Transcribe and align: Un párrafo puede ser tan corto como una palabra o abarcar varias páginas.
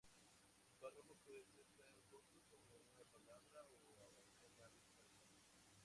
Un 0.65 0.73
párrafo 0.79 1.13
puede 1.23 1.45
ser 1.45 1.67
tan 1.77 1.93
corto 2.09 2.41
como 2.49 2.73
una 2.73 3.05
palabra 3.05 3.63
o 3.87 4.03
abarcar 4.03 4.49
varias 4.57 4.87
páginas. 4.97 5.37